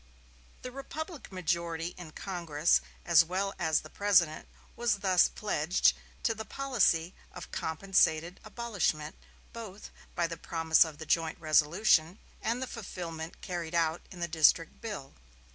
The 0.63 0.71
Republican 0.71 1.35
majority 1.35 1.89
in 1.95 2.13
Congress 2.13 2.81
as 3.05 3.23
well 3.23 3.53
as 3.59 3.81
the 3.81 3.89
President 3.91 4.47
was 4.75 4.97
thus 5.05 5.27
pledged 5.27 5.93
to 6.23 6.33
the 6.33 6.43
policy 6.43 7.13
of 7.31 7.51
compensated 7.51 8.39
abolishment, 8.43 9.15
both 9.53 9.91
by 10.15 10.25
the 10.25 10.37
promise 10.37 10.83
of 10.83 10.97
the 10.97 11.05
joint 11.05 11.39
resolution 11.39 12.17
and 12.41 12.63
the 12.63 12.65
fulfilment 12.65 13.41
carried 13.41 13.75
out 13.75 14.01
in 14.09 14.21
the 14.21 14.27
District 14.27 14.81
bill. 14.81 15.13